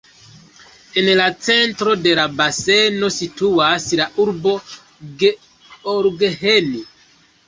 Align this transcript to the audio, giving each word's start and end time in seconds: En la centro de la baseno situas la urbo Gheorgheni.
En 0.99 1.07
la 1.17 1.25
centro 1.47 1.91
de 2.05 2.15
la 2.19 2.23
baseno 2.39 3.09
situas 3.17 3.85
la 3.99 4.07
urbo 4.23 4.55
Gheorgheni. 5.25 6.83